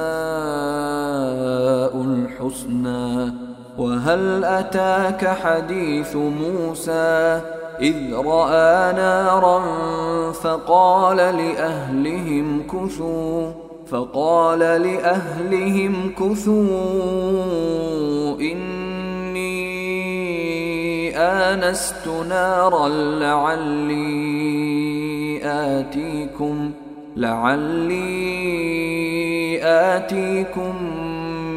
الحسنى. 2.03 3.33
وهل 3.79 4.45
أتاك 4.45 5.27
حديث 5.27 6.17
موسى؟ 6.17 7.41
إذ 7.81 8.15
رأى 8.15 8.93
نارا 8.93 9.63
فقال 10.33 11.17
لأهلهم 11.17 12.63
كثوا 12.63 13.51
فقال 13.91 14.59
لأهلهم 14.59 16.15
كثوا 16.19 16.65
اني 18.41 18.76
آنست 21.17 22.09
نارا 22.29 22.89
لعلي 23.19 24.07
آتيكم 25.45 26.71
لعلي 27.17 28.37
آتيكم 29.63 30.75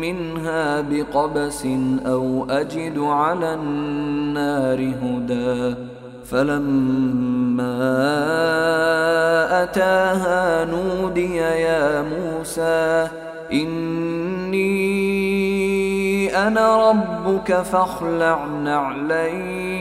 منها 0.01 0.81
بقبس 0.81 1.67
أو 2.05 2.47
أجد 2.49 2.99
على 2.99 3.53
النار 3.53 4.93
هدى. 5.03 5.75
فلما 6.25 7.79
أتاها 9.63 10.65
نودي 10.65 11.35
يا 11.35 12.01
موسى 12.01 13.07
إني 13.53 14.88
أنا 16.47 16.89
ربك 16.89 17.61
فاخلع 17.61 18.45
نعليك. 18.45 19.79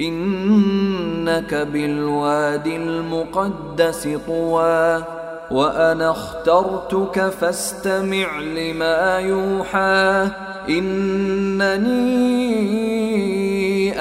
إنك 0.00 1.54
بالوادي 1.54 2.76
المقدس 2.76 4.08
طوى 4.26 5.02
وأنا 5.50 6.10
اخترتك 6.10 7.28
فاستمع 7.28 8.38
لما 8.40 9.18
يوحى. 9.18 10.28
إنني 10.68 12.16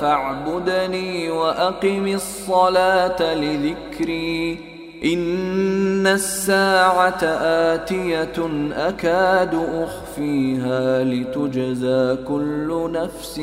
فاعبدني 0.00 1.30
وأقم 1.30 2.06
الصلاة 2.06 3.34
لذكري. 3.34 4.72
إن 5.04 6.06
الساعة 6.06 7.24
آتية 7.72 8.38
أكاد 8.76 9.66
أخفيها 9.74 11.04
لتجزى 11.04 12.16
كل 12.28 12.90
نفس 12.92 13.38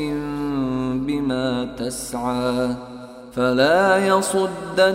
بما 1.06 1.68
تسعى. 1.78 2.68
فلا 3.32 4.06
يصدنك 4.06 4.92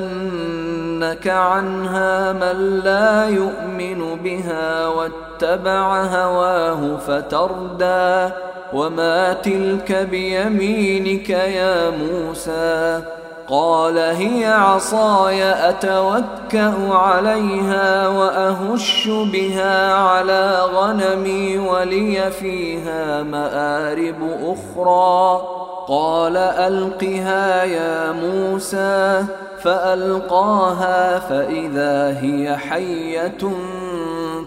عنها 1.28 2.34
من 2.34 2.80
لا 2.80 3.30
يؤمن 3.30 4.16
بها 4.24 4.88
واتبع 4.88 6.04
هواه 6.04 6.98
فتردى. 6.98 8.34
وما 8.75 9.34
تلك 9.34 9.91
بيمينك 10.12 11.30
يا 11.30 11.90
موسى 11.90 13.02
قال 13.47 13.97
هي 13.97 14.46
عصاي 14.46 15.44
اتوكا 15.69 16.74
عليها 16.91 18.08
واهش 18.08 19.08
بها 19.08 19.94
على 19.94 20.62
غنمي 20.74 21.58
ولي 21.58 22.31
فيها 22.31 23.24
مارب 23.24 24.16
أخرى 24.44 25.42
قال 25.88 26.38
القها 26.38 27.63
يا 27.63 28.12
موسى 28.12 29.25
فالقاها 29.62 31.19
فاذا 31.19 32.18
هي 32.22 32.57
حيه 32.57 33.38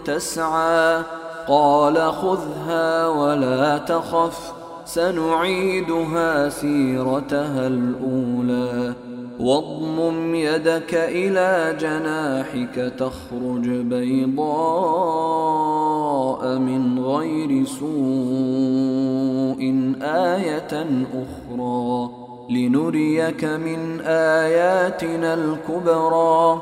تسعى 0.05 1.01
قال 1.49 2.11
خذها 2.11 3.07
ولا 3.07 3.77
تخف 3.77 4.53
سنعيدها 4.85 6.49
سيرتها 6.49 7.67
الأولى. 7.67 8.93
واضمم 9.39 10.35
يدك 10.35 10.93
إلى 10.93 11.77
جناحك 11.79 12.93
تخرج 12.99 13.69
بيضاء 13.69 14.49
من 16.57 16.99
غير 16.99 17.65
سوء 17.65 17.89
آية 20.01 20.85
أخرى. 21.13 22.09
لنريك 22.49 23.43
من 23.43 24.01
آياتنا 24.05 25.33
الكبرى. 25.33 26.61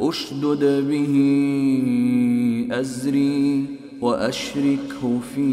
أشدد 0.00 0.88
به 0.88 1.14
أزري 2.72 3.64
وأشركه 4.00 5.20
في 5.34 5.50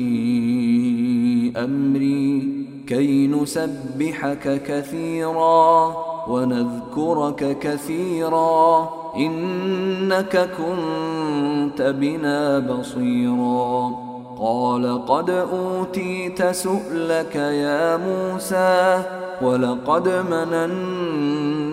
أمري 1.57 2.53
كي 2.87 3.27
نسبحك 3.27 4.63
كثيرا 4.63 5.95
ونذكرك 6.27 7.59
كثيرا 7.59 8.89
إنك 9.17 10.49
كنت 10.57 11.81
بنا 11.81 12.59
بصيرا 12.59 13.91
قال 14.39 15.05
قد 15.05 15.29
أوتيت 15.29 16.45
سؤلك 16.45 17.35
يا 17.35 17.97
موسى 17.97 19.03
ولقد 19.41 20.09
مننا 20.09 20.65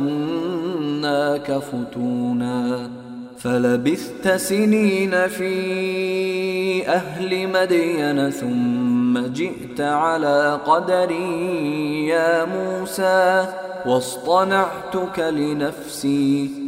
فتونا. 1.52 2.90
فلبثت 3.38 4.28
سنين 4.28 5.28
في 5.28 6.88
أهل 6.88 7.48
مدين 7.48 8.30
ثم 8.30 9.18
جئت 9.18 9.80
على 9.80 10.60
قدري 10.66 12.06
يا 12.06 12.44
موسى 12.44 13.46
واصطنعتك 13.86 15.18
لنفسي. 15.18 16.67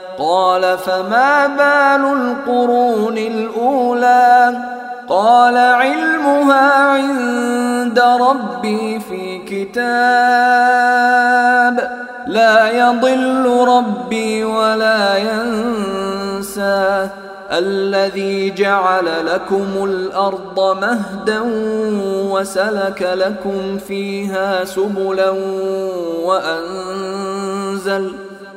قال 0.17 0.77
فما 0.77 1.47
بال 1.47 2.05
القرون 2.05 3.17
الأولى؟ 3.17 4.57
قال 5.09 5.57
علمها 5.57 6.73
عند 6.73 7.99
ربي 7.99 8.99
في 8.99 9.37
كتاب. 9.37 9.91
لا 12.27 12.71
يضل 12.71 13.65
ربي 13.67 14.43
ولا 14.43 15.17
ينسى. 15.17 17.09
الذي 17.51 18.49
جعل 18.49 19.25
لكم 19.25 19.85
الأرض 19.85 20.77
مهدا 20.81 21.41
وسلك 22.31 23.01
لكم 23.01 23.77
فيها 23.77 24.65
سبلا 24.65 25.29
وأنزل 26.23 28.11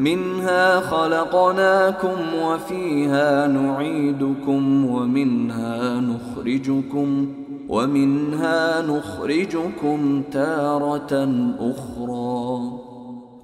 منها 0.00 0.80
خلقناكم 0.80 2.16
وفيها 2.42 3.46
نعيدكم 3.46 4.86
ومنها 4.86 6.00
نخرجكم 6.00 7.28
ومنها 7.68 8.82
نخرجكم 8.82 10.22
تارة 10.32 11.28
أخرى. 11.60 12.72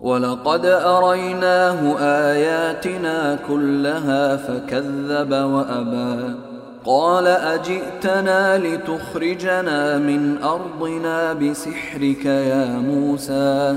ولقد 0.01 0.67
أريناه 0.67 1.99
آياتنا 1.99 3.39
كلها 3.49 4.37
فكذب 4.37 5.33
وأبى. 5.33 6.35
قال 6.85 7.27
أجئتنا 7.27 8.59
لتخرجنا 8.59 9.99
من 9.99 10.43
أرضنا 10.43 11.33
بسحرك 11.33 12.25
يا 12.25 12.79
موسى 12.79 13.77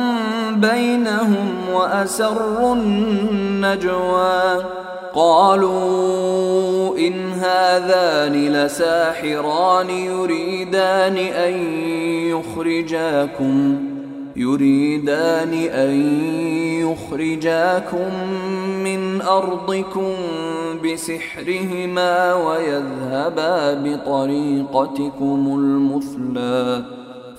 بينهم 0.59 1.69
واسروا 1.73 2.75
النجوى 2.75 4.63
قالوا 5.13 6.97
إن 6.97 7.31
هذان 7.31 8.33
لساحران 8.53 9.89
يريدان 9.89 11.17
أن 11.17 11.53
يخرجاكم 12.29 13.75
يريدان 14.35 15.53
أن 15.53 15.93
يخرجاكم 16.81 18.09
من 18.83 19.21
أرضكم 19.21 20.13
بسحرهما 20.85 22.33
ويذهبا 22.33 23.73
بطريقتكم 23.73 25.47
المثلى 25.59 27.00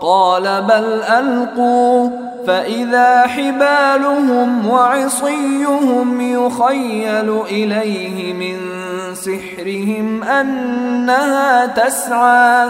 قال 0.00 0.62
بل 0.62 1.02
ألقوا 1.18 2.10
فإذا 2.46 3.26
حبالهم 3.26 4.68
وعصيهم 4.68 6.20
يخيل 6.20 7.40
إليه 7.40 8.32
من 8.32 8.56
سحرهم 9.14 10.24
أنها 10.24 11.66
تسعى 11.66 12.68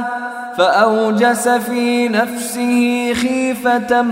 فأوجس 0.59 1.49
في 1.49 2.09
نفسه 2.09 3.13
خيفة 3.15 4.03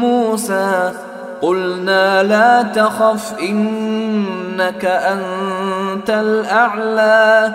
موسى 0.00 0.92
قلنا 1.42 2.22
لا 2.22 2.62
تخف 2.62 3.40
إنك 3.40 4.84
أنت 4.84 6.10
الأعلى 6.10 7.54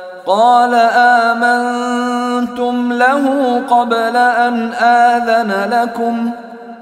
قال 0.31 0.73
آمنتم 0.95 2.93
له 2.93 3.25
قبل 3.69 4.15
أن 4.17 4.73
آذن 4.73 5.73
لكم 5.73 6.31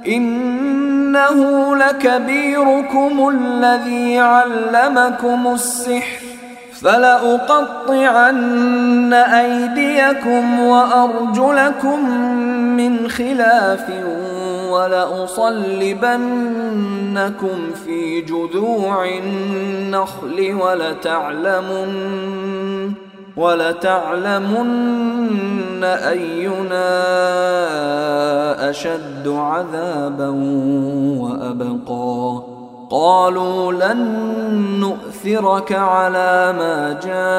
إنه 0.08 1.76
لكبيركم 1.76 3.30
الذي 3.30 4.20
علمكم 4.20 5.54
السحر 5.54 6.20
فلأقطعن 6.82 8.34
أيديكم 9.14 10.60
وأرجلكم 10.60 12.10
من 12.78 13.10
خلاف 13.10 13.90
ولأصلبنكم 14.72 15.90
في 17.86 18.22
جذوع 18.22 19.06
النخل 19.06 20.58
ولتعلمن 20.62 22.49
ولتعلمن 23.40 25.00
أينا 25.84 26.90
أشد 28.70 29.28
عذابا 29.28 30.30
وأبقى. 31.20 32.42
قالوا 32.92 33.74
لن 33.74 34.00
نؤثرك 34.80 35.72
على 35.72 36.54
ما 36.58 37.00
جاءنا 37.04 37.34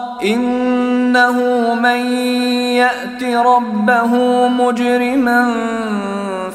إنه 0.23 1.37
من 1.73 2.13
يأت 2.75 3.23
ربه 3.23 4.15
مجرما 4.47 5.53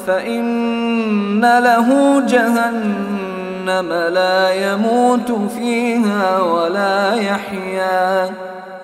فإن 0.07 1.41
له 1.59 2.21
جهنم 2.27 3.93
لا 3.93 4.71
يموت 4.71 5.31
فيها 5.31 6.41
ولا 6.41 7.15
يحيا. 7.15 8.29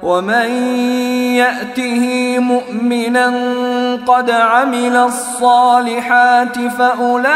ومن 0.04 0.50
يأته 1.36 2.36
مؤمنا 2.40 3.34
قد 4.08 4.32
عمل 4.32 4.96
الصالحات 4.96 6.60
فأولئك 6.60 7.34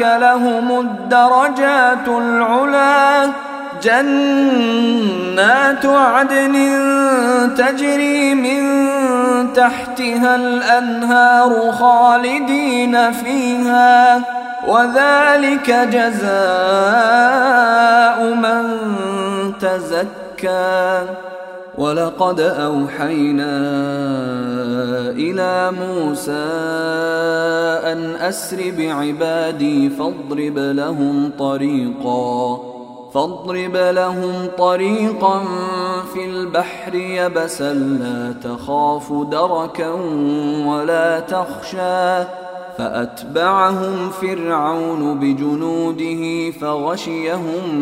لهم 0.00 0.80
الدرجات 0.80 2.08
العلى 2.08 3.28
جنات 3.86 5.86
عدن 5.86 6.54
تجري 7.56 8.34
من 8.34 8.62
تحتها 9.52 10.36
الأنهار 10.36 11.72
خالدين 11.72 13.12
فيها 13.12 14.22
وذلك 14.68 15.70
جزاء 15.70 16.34
من 18.34 18.64
تزكى. 19.60 21.02
ولقد 21.78 22.40
أوحينا 22.40 23.56
إلى 25.10 25.72
موسى 25.80 26.46
أن 27.92 28.16
أسر 28.20 28.72
بعبادي 28.78 29.90
فاضرب 29.90 30.58
لهم 30.58 31.30
طريقاً. 31.38 32.75
فاضرب 33.16 33.76
لهم 33.76 34.32
طريقا 34.58 35.44
في 36.14 36.24
البحر 36.24 36.94
يبسا 36.94 37.74
لا 37.74 38.32
تخاف 38.32 39.12
دركا 39.12 39.90
ولا 40.66 41.20
تخشى. 41.20 42.28
فأتبعهم 42.78 44.10
فرعون 44.10 45.18
بجنوده 45.18 46.50
فغشيهم 46.50 47.74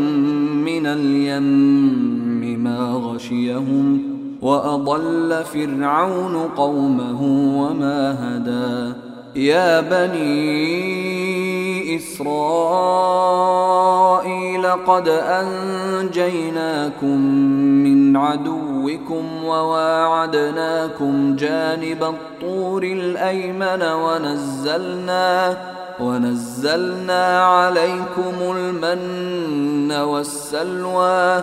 من 0.64 0.87
اليم 0.87 2.64
ما 2.64 2.93
غشيهم. 3.05 4.03
وأضل 4.43 5.45
فرعون 5.45 6.37
قومه 6.37 7.23
وما 7.59 8.17
هدى. 8.21 9.04
يا 9.37 9.81
بني 9.81 11.26
إسرائيل 11.97 12.35
قد 14.67 15.09
أنجيناكم 15.09 16.00
من 17.85 18.17
عدوكم 18.17 19.45
وواعدناكم 19.45 21.37
جانب 21.37 22.03
الطور 22.05 22.83
الأيمن 22.83 23.83
ونزلنا 23.83 25.57
ونزلنا 26.00 27.45
عليكم 27.45 28.35
المن 28.57 29.93
والسلوى 29.93 31.43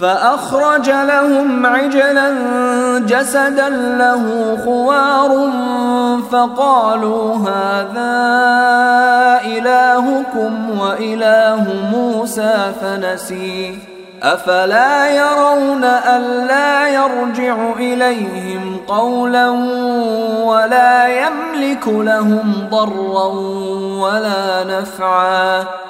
فأخرج 0.00 0.90
لهم 0.90 1.66
عجلا 1.66 2.28
جسدا 2.98 3.68
له 3.68 4.56
خوار 4.64 5.50
فقالوا 6.32 7.36
هذا 7.36 8.20
إلهكم 9.44 10.80
وإله 10.80 11.66
موسى 11.92 12.72
فنسي 12.80 13.78
أفلا 14.22 15.10
يرون 15.10 15.84
ألا 15.84 16.88
يرجع 16.88 17.56
إليهم 17.76 18.80
قولا 18.88 19.50
ولا 20.44 21.06
يملك 21.06 21.88
لهم 21.88 22.68
ضرا 22.70 23.26
ولا 24.02 24.64
نفعا. 24.64 25.89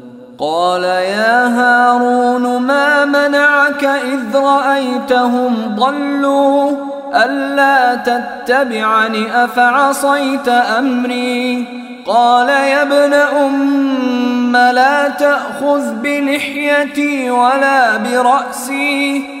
قال 0.41 0.83
يا 0.83 1.47
هارون 1.47 2.61
ما 2.61 3.05
منعك 3.05 3.83
إذ 3.83 4.37
رأيتهم 4.37 5.75
ضلوا؟ 5.75 6.71
ألا 7.13 7.95
تتبعني 7.95 9.43
أفعصيت 9.43 10.47
أمري؟ 10.47 11.65
قال 12.05 12.49
يا 12.49 12.81
ابن 12.81 13.13
أم 13.13 14.57
لا 14.57 15.09
تأخذ 15.09 15.93
بلحيتي 15.93 17.31
ولا 17.31 17.97
برأسي. 17.97 19.40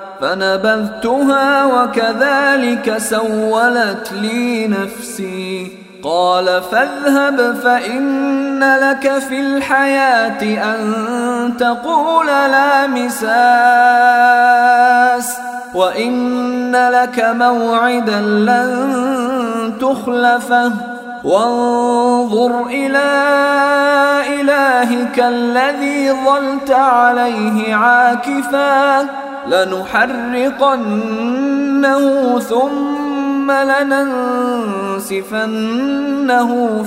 فنبذتها 0.21 1.65
وكذلك 1.65 2.97
سولت 2.97 4.11
لي 4.11 4.67
نفسي. 4.67 5.77
قال 6.03 6.61
فاذهب 6.71 7.55
فإن 7.63 8.63
لك 8.63 9.19
في 9.19 9.39
الحياة 9.39 10.73
أن 10.73 10.93
تقول 11.59 12.27
لا 12.27 12.87
مساس 12.87 13.27
وإن 15.73 16.75
لك 16.75 17.25
موعدا 17.25 18.21
لن 18.21 18.93
تخلفه. 19.81 20.71
وانظر 21.23 22.65
إلى 22.67 23.11
إلهك 24.41 25.19
الذي 25.19 26.11
ظلت 26.11 26.71
عليه 26.71 27.75
عاكفاً. 27.75 29.20
لنحرقنه 29.47 30.39
ثم 32.39 33.51
لننسفنه 33.51 35.23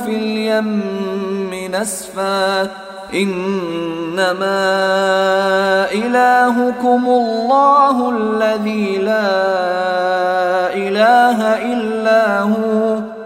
في 0.06 0.16
اليم 0.16 1.74
نسفا. 1.74 2.70
إنما 3.14 4.44
إلهكم 5.92 7.02
الله 7.06 8.10
الذي 8.10 8.98
لا 8.98 9.30
إله 10.74 11.38
إلا 11.72 12.40
هو. 12.40 13.13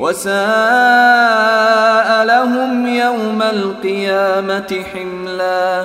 وساء 0.00 0.30
لهم 2.24 2.86
يوم 2.86 3.42
القيامة 3.42 4.84
حملا. 4.92 5.84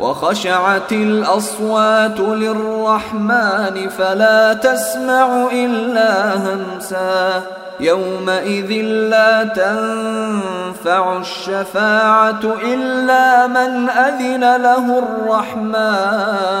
وخشعت 0.00 0.92
الأصوات 0.92 2.20
للرحمن 2.20 3.88
فلا 3.88 4.52
تسمع 4.52 5.48
إلا 5.52 6.34
همسا 6.36 7.42
يومئذ 7.80 8.70
لا 9.10 9.44
تنفع 9.44 11.18
الشفاعة 11.18 12.40
إلا 12.64 13.46
من 13.46 13.88
أذن 13.88 14.56
له 14.56 14.98
الرحمن 14.98 16.60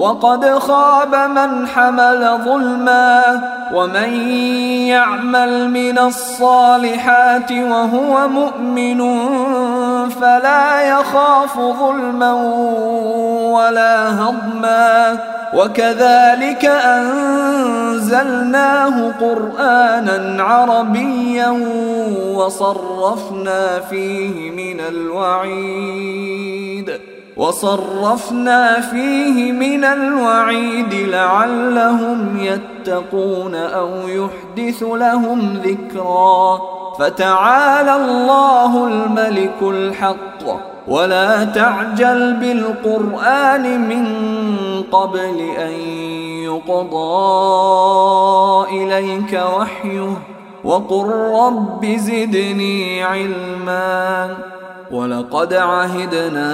وقد 0.00 0.58
خاب 0.58 1.14
من 1.14 1.66
حمل 1.68 2.38
ظلما 2.44 3.40
ومن 3.74 4.12
يعمل 4.88 5.70
من 5.70 5.98
الصالحات 5.98 7.52
وهو 7.52 8.28
مؤمن 8.28 9.00
فلا 10.08 10.82
يخاف 10.82 11.56
ظلما 11.56 12.32
ولا 13.52 14.22
هضما 14.22 15.18
وكذلك 15.54 16.64
أنزلناه 16.84 18.32
قرآنا 19.20 20.42
عربيا 20.42 21.50
وصرفنا 22.34 23.80
فيه 23.90 24.50
من 24.50 24.80
الوعيد 24.80 26.20
وصرفنا 27.36 28.80
فيه 28.80 29.52
من 29.52 29.84
الوعيد 29.84 30.94
لعلهم 30.94 32.38
يتقون 32.40 33.54
أو 33.54 33.88
يحدث 34.08 34.82
لهم 34.82 35.62
ذكرا. 35.64 36.60
فتعالى 36.98 37.96
الله 37.96 38.86
الملك 38.86 39.56
الحق. 39.62 40.70
ولا 40.88 41.44
تعجل 41.44 42.32
بالقرآن 42.32 43.88
من 43.88 44.06
قبل 44.92 45.40
أن 45.58 45.72
يقضى 46.44 47.06
إليك 48.82 49.42
وحيه. 49.56 50.22
وقل 50.64 51.06
رب 51.34 51.86
زدني 51.86 53.02
علما. 53.02 54.36
ولقد 54.92 55.54
عهدنا 55.54 56.52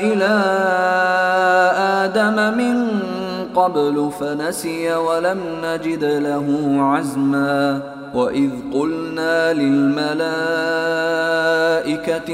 إلى 0.00 0.34
آدم 2.04 2.58
من 2.58 2.88
قبل 3.54 4.10
فنسي 4.20 4.94
ولم 4.94 5.40
نجد 5.64 6.04
له 6.04 6.76
عزما 6.78 7.80
وإذ 8.14 8.50
قلنا 8.74 9.52
للملائكة 9.52 10.18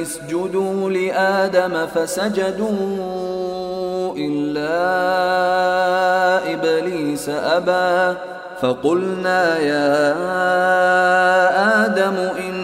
اسجدوا 0.02 0.90
لآدم 0.90 1.86
فسجدوا 1.86 2.74
إلا 4.16 4.74
إبليس 6.52 7.28
أبى 7.28 8.16
فقلنا 8.60 9.58
يا 9.58 10.14
آدم 11.84 12.14
إن 12.48 12.63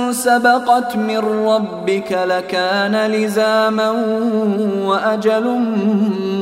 سبقت 0.11 0.95
من 0.95 1.47
ربك 1.47 2.11
لكان 2.11 3.11
لزاما 3.11 3.89
وأجل 4.85 5.47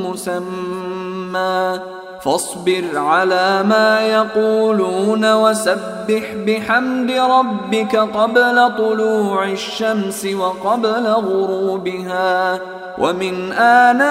مسمى. 0.08 1.79
فاصبر 2.21 2.84
على 2.95 3.63
ما 3.63 3.99
يقولون 3.99 5.34
وسبح 5.34 6.34
بحمد 6.47 7.12
ربك 7.12 7.95
قبل 7.95 8.77
طلوع 8.77 9.43
الشمس 9.43 10.25
وقبل 10.25 11.08
غروبها. 11.08 12.60
ومن 12.97 13.51
آناء 13.51 14.10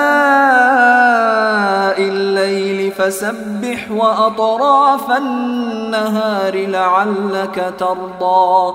الليل 2.03 2.93
فسبح 2.93 3.91
وأطراف 3.91 5.11
النهار 5.17 6.67
لعلك 6.67 7.75
ترضى. 7.79 8.75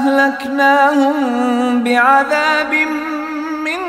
أهلكناهم 0.00 1.14
بعذاب 1.84 2.74
من 3.64 3.80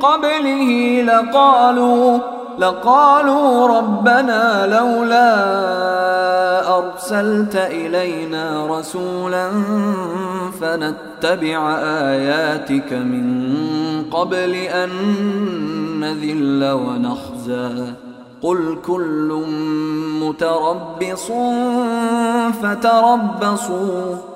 قبله 0.00 1.02
لقالوا 1.02 2.18
لقالوا 2.58 3.78
ربنا 3.78 4.66
لولا 4.66 5.28
أرسلت 6.78 7.56
إلينا 7.56 8.66
رسولا 8.66 9.50
فنتبع 10.60 11.78
آياتك 11.82 12.92
من 12.92 13.54
قبل 14.10 14.54
أن 14.54 14.90
نذل 16.00 16.70
ونخزى. 16.72 17.92
قل 18.42 18.78
كل 18.86 19.44
متربص 20.22 21.32
فتربصوا. 22.62 24.35